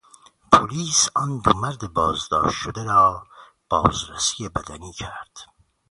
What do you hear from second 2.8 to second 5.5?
را بازرسی بدنی کرد.